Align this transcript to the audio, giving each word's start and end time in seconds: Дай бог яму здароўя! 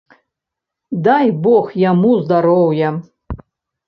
Дай 1.07 1.27
бог 1.43 1.65
яму 1.81 2.11
здароўя! 2.23 2.89